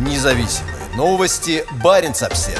[0.00, 1.62] Независимые новости.
[1.84, 2.58] Барин обсерва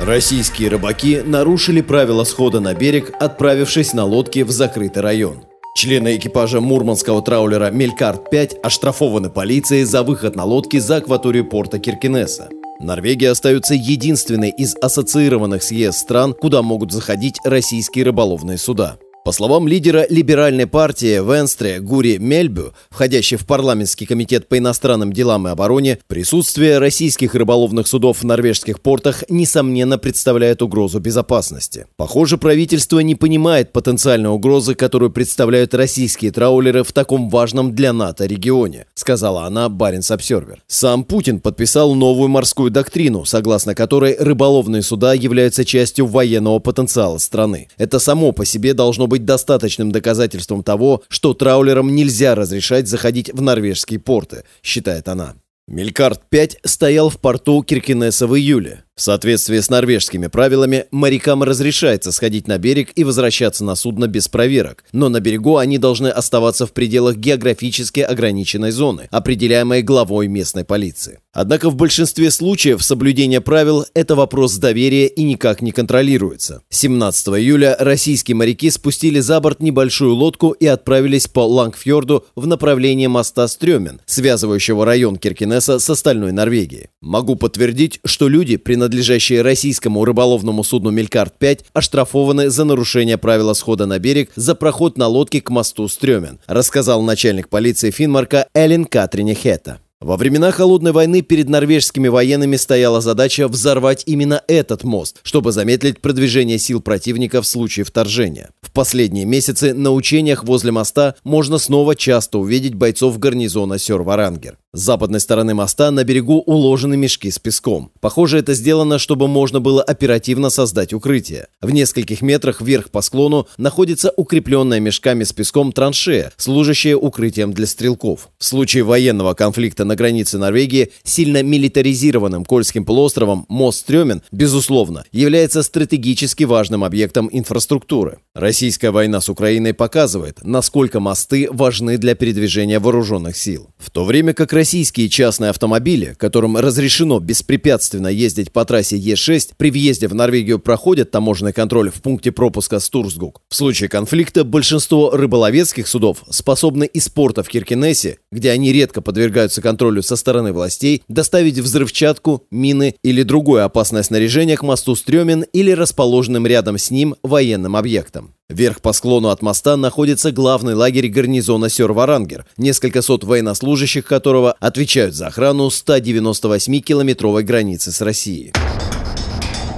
[0.00, 5.44] Российские рыбаки нарушили правила схода на берег, отправившись на лодке в закрытый район.
[5.76, 12.48] Члены экипажа мурманского траулера «Мелькарт-5» оштрафованы полицией за выход на лодке за акваторию порта Киркинесса.
[12.80, 18.98] Норвегия остается единственной из ассоциированных с ЕС стран, куда могут заходить российские рыболовные суда.
[19.24, 25.46] По словам лидера либеральной партии Венстре Гури Мельбю, входящей в парламентский комитет по иностранным делам
[25.46, 31.86] и обороне, присутствие российских рыболовных судов в норвежских портах несомненно представляет угрозу безопасности.
[31.96, 38.24] Похоже, правительство не понимает потенциальной угрозы, которую представляют российские траулеры в таком важном для НАТО
[38.24, 40.62] регионе, сказала она Баренц Обсервер.
[40.68, 47.68] Сам Путин подписал новую морскую доктрину, согласно которой рыболовные суда являются частью военного потенциала страны.
[47.76, 53.40] Это само по себе должно быть достаточным доказательством того, что траулерам нельзя разрешать заходить в
[53.40, 55.34] норвежские порты, считает она.
[55.68, 58.84] Мелькарт-5 стоял в порту Киркинесса в июле.
[58.98, 64.26] В соответствии с норвежскими правилами, морякам разрешается сходить на берег и возвращаться на судно без
[64.26, 70.64] проверок, но на берегу они должны оставаться в пределах географически ограниченной зоны, определяемой главой местной
[70.64, 71.20] полиции.
[71.32, 76.62] Однако в большинстве случаев соблюдение правил– это вопрос доверия и никак не контролируется.
[76.70, 83.06] 17 июля российские моряки спустили за борт небольшую лодку и отправились по Лангфьорду в направлении
[83.06, 86.88] моста Стрёмен, связывающего район Киркинесса с остальной Норвегией.
[87.00, 93.84] Могу подтвердить, что люди, принадлежащие принадлежащие российскому рыболовному судну «Мелькарт-5», оштрафованы за нарушение правила схода
[93.84, 99.34] на берег за проход на лодке к мосту Стрёмен, рассказал начальник полиции Финмарка Эллен Катрине
[99.34, 99.78] Хетта.
[100.00, 106.00] Во времена Холодной войны перед норвежскими военными стояла задача взорвать именно этот мост, чтобы замедлить
[106.00, 108.50] продвижение сил противника в случае вторжения.
[108.62, 114.54] В последние месяцы на учениях возле моста можно снова часто увидеть бойцов гарнизона Сёр-Варангер.
[114.74, 117.90] С западной стороны моста на берегу уложены мешки с песком.
[118.00, 121.46] Похоже, это сделано, чтобы можно было оперативно создать укрытие.
[121.62, 127.66] В нескольких метрах вверх по склону находится укрепленная мешками с песком траншея, служащая укрытием для
[127.66, 128.28] стрелков.
[128.36, 135.62] В случае военного конфликта на границе Норвегии сильно милитаризированным Кольским полуостровом мост Стрёмен, безусловно, является
[135.62, 138.18] стратегически важным объектом инфраструктуры.
[138.38, 143.70] Российская война с Украиной показывает, насколько мосты важны для передвижения вооруженных сил.
[143.78, 149.72] В то время как российские частные автомобили, которым разрешено беспрепятственно ездить по трассе Е6, при
[149.72, 153.42] въезде в Норвегию проходят таможенный контроль в пункте пропуска Стурсгук.
[153.48, 159.62] В случае конфликта большинство рыболовецких судов способны из порта в Киркинессе, где они редко подвергаются
[159.62, 165.72] контролю со стороны властей, доставить взрывчатку, мины или другое опасное снаряжение к мосту Стрёмен или
[165.72, 168.27] расположенным рядом с ним военным объектам.
[168.48, 175.14] Вверх по склону от моста находится главный лагерь гарнизона Сёр-Варангер, несколько сот военнослужащих которого отвечают
[175.14, 178.52] за охрану 198-километровой границы с Россией.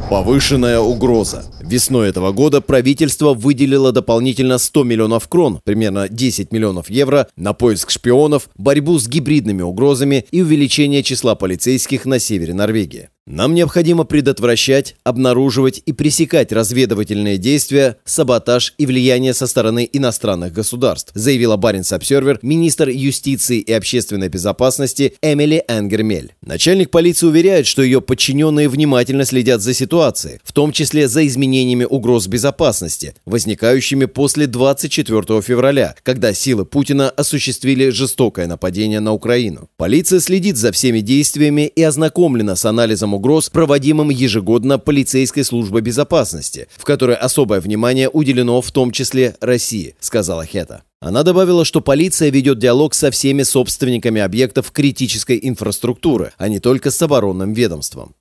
[0.08, 1.44] Повышенная угроза.
[1.70, 7.90] Весной этого года правительство выделило дополнительно 100 миллионов крон, примерно 10 миллионов евро, на поиск
[7.90, 13.10] шпионов, борьбу с гибридными угрозами и увеличение числа полицейских на севере Норвегии.
[13.30, 21.12] Нам необходимо предотвращать, обнаруживать и пресекать разведывательные действия, саботаж и влияние со стороны иностранных государств,
[21.14, 26.32] заявила Баренц Обсервер министр юстиции и общественной безопасности Эмили Энгермель.
[26.42, 31.24] Начальник полиции уверяет, что ее подчиненные внимательно следят за ситуацией, в том числе за
[31.60, 39.68] изменениями угроз безопасности, возникающими после 24 февраля, когда силы Путина осуществили жестокое нападение на Украину.
[39.76, 46.66] Полиция следит за всеми действиями и ознакомлена с анализом угроз, проводимым ежегодно полицейской службой безопасности,
[46.76, 50.82] в которой особое внимание уделено в том числе России, сказала Хета.
[51.02, 56.90] Она добавила, что полиция ведет диалог со всеми собственниками объектов критической инфраструктуры, а не только
[56.90, 58.14] с оборонным ведомством.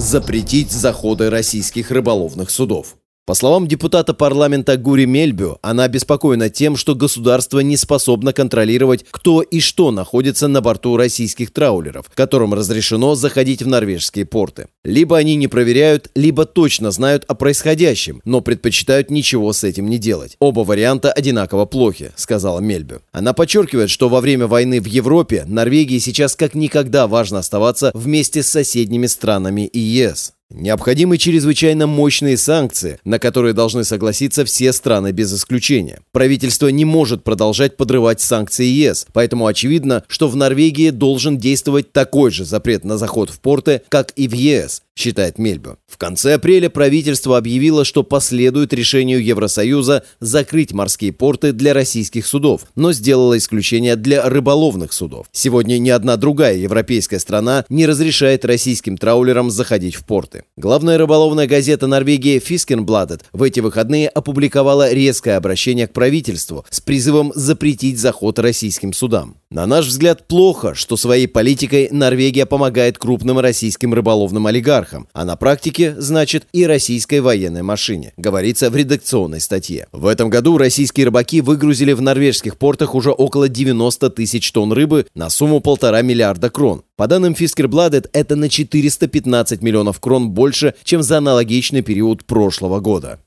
[0.00, 2.96] Запретить заходы российских рыболовных судов.
[3.30, 9.40] По словам депутата парламента Гури Мельбю, она обеспокоена тем, что государство не способно контролировать, кто
[9.40, 14.66] и что находится на борту российских траулеров, которым разрешено заходить в норвежские порты.
[14.82, 19.98] Либо они не проверяют, либо точно знают о происходящем, но предпочитают ничего с этим не
[19.98, 20.34] делать.
[20.40, 23.00] Оба варианта одинаково плохи, сказала Мельбю.
[23.12, 28.42] Она подчеркивает, что во время войны в Европе Норвегии сейчас как никогда важно оставаться вместе
[28.42, 30.32] с соседними странами и ЕС.
[30.52, 36.00] Необходимы чрезвычайно мощные санкции, на которые должны согласиться все страны без исключения.
[36.10, 42.32] Правительство не может продолжать подрывать санкции ЕС, поэтому очевидно, что в Норвегии должен действовать такой
[42.32, 45.78] же запрет на заход в порты, как и в ЕС, считает Мельбо.
[45.86, 52.62] В конце апреля правительство объявило, что последует решению Евросоюза закрыть морские порты для российских судов,
[52.76, 55.26] но сделало исключение для рыболовных судов.
[55.32, 60.44] Сегодня ни одна другая европейская страна не разрешает российским траулерам заходить в порты.
[60.56, 67.32] Главная рыболовная газета Норвегии Фискенбладет в эти выходные опубликовала резкое обращение к правительству с призывом
[67.34, 69.36] запретить заход российским судам.
[69.50, 75.36] На наш взгляд, плохо, что своей политикой Норвегия помогает крупным российским рыболовным олигархам, а на
[75.36, 79.86] практике, значит, и российской военной машине, говорится в редакционной статье.
[79.92, 85.06] В этом году российские рыбаки выгрузили в норвежских портах уже около 90 тысяч тонн рыбы
[85.14, 86.82] на сумму полтора миллиарда крон.
[86.96, 93.18] По данным Фискербладет, это на 415 миллионов крон больше, чем за аналогичный период прошлого года.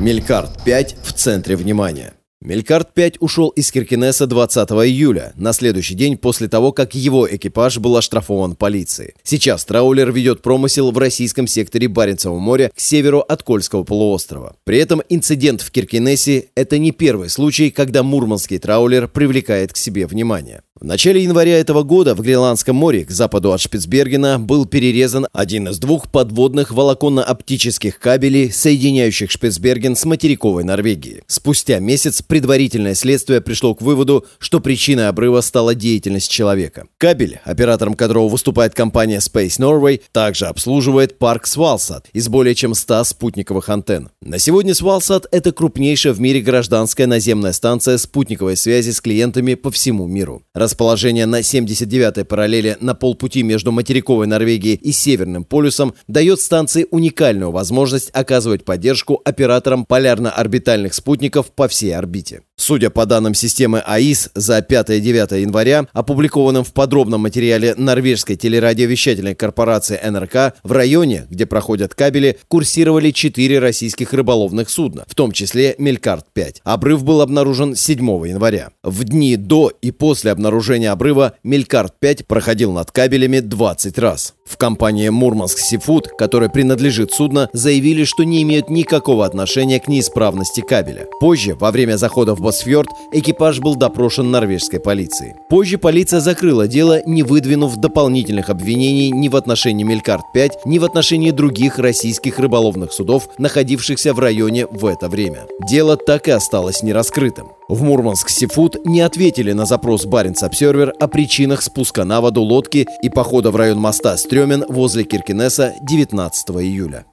[0.00, 2.14] Мелькарт 5 в центре внимания.
[2.42, 7.98] Мелькарт-5 ушел из Киркинесса 20 июля, на следующий день после того, как его экипаж был
[7.98, 9.12] оштрафован полицией.
[9.22, 14.56] Сейчас траулер ведет промысел в российском секторе Баренцева моря к северу от Кольского полуострова.
[14.64, 20.06] При этом инцидент в Киркинессе– это не первый случай, когда мурманский траулер привлекает к себе
[20.06, 20.62] внимание.
[20.80, 25.68] В начале января этого года в Гренландском море к западу от Шпицбергена был перерезан один
[25.68, 31.20] из двух подводных волоконно-оптических кабелей, соединяющих Шпицберген с материковой Норвегией.
[31.26, 36.86] Спустя месяц предварительное следствие пришло к выводу, что причиной обрыва стала деятельность человека.
[36.96, 43.02] Кабель, оператором которого выступает компания Space Norway, также обслуживает парк Свалсад из более чем 100
[43.02, 44.10] спутниковых антенн.
[44.22, 49.72] На сегодня Свалсад– это крупнейшая в мире гражданская наземная станция спутниковой связи с клиентами по
[49.72, 50.44] всему миру.
[50.54, 57.50] Расположение на 79-й параллели на полпути между материковой Норвегией и Северным полюсом дает станции уникальную
[57.50, 62.42] возможность оказывать поддержку операторам полярно-орбитальных спутников по всей орбите.
[62.56, 69.98] Судя по данным системы АИС за 5-9 января, опубликованным в подробном материале норвежской телерадиовещательной корпорации
[70.02, 76.56] НРК, в районе, где проходят кабели, курсировали 4 российских рыболовных судна, в том числе «Мелькарт-5».
[76.64, 78.70] Обрыв был обнаружен 7 января.
[78.82, 84.34] В дни до и после обнаружения обрыва «Мелькарт-5» проходил над кабелями 20 раз.
[84.50, 90.60] В компании «Мурманск Сифуд», которой принадлежит судно, заявили, что не имеют никакого отношения к неисправности
[90.60, 91.06] кабеля.
[91.20, 95.34] Позже, во время захода в Босфьорд, экипаж был допрошен норвежской полицией.
[95.48, 101.30] Позже полиция закрыла дело, не выдвинув дополнительных обвинений ни в отношении «Мелькарт-5», ни в отношении
[101.30, 105.46] других российских рыболовных судов, находившихся в районе в это время.
[105.68, 107.50] Дело так и осталось нераскрытым.
[107.70, 112.84] В Мурманск Сифуд не ответили на запрос Баренц Обсервер о причинах спуска на воду лодки
[113.00, 117.04] и похода в район моста Стремен возле Киркинесса 19 июля.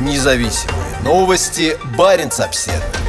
[0.00, 2.99] Независимые новости Баренц Обсервер.